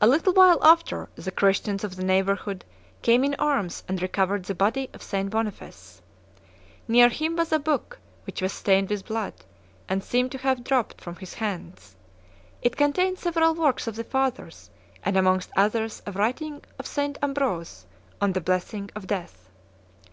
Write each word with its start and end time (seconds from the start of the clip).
A 0.00 0.06
little 0.06 0.32
while 0.34 0.62
after, 0.62 1.08
the 1.16 1.32
Christians 1.32 1.82
of 1.82 1.96
the 1.96 2.04
neighborhood 2.04 2.64
came 3.02 3.24
in 3.24 3.34
arms 3.40 3.82
and 3.88 4.00
recovered 4.00 4.44
the 4.44 4.54
body 4.54 4.88
of 4.94 5.02
St. 5.02 5.28
Boniface. 5.30 6.00
Near 6.86 7.08
him 7.08 7.34
was 7.34 7.50
a 7.50 7.58
book, 7.58 7.98
which 8.24 8.40
was 8.40 8.52
stained 8.52 8.88
with 8.88 9.04
blood, 9.06 9.32
and 9.88 10.04
seemed 10.04 10.30
to 10.30 10.38
have 10.38 10.62
dropped 10.62 11.00
from 11.00 11.16
his 11.16 11.34
hands; 11.34 11.96
it 12.62 12.76
contained 12.76 13.18
several 13.18 13.52
works 13.52 13.88
of 13.88 13.96
the 13.96 14.04
Fathers, 14.04 14.70
and 15.02 15.16
amongst 15.16 15.50
others 15.56 16.02
a 16.06 16.12
writing 16.12 16.62
of 16.78 16.86
St. 16.86 17.18
Ambrose 17.20 17.84
"on 18.20 18.34
the 18.34 18.40
Blessing 18.40 18.90
of 18.94 19.08
Death." 19.08 19.48